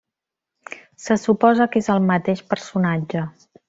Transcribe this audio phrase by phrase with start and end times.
[1.03, 3.29] Se suposa que és el mateix personatge.